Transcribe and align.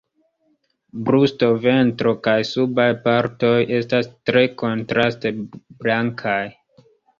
Brusto, 1.09 1.49
ventro 1.65 2.13
kaj 2.29 2.35
subaj 2.53 2.87
partoj 3.05 3.53
estas 3.81 4.11
tre 4.31 4.45
kontraste 4.65 5.35
blankaj. 5.55 6.43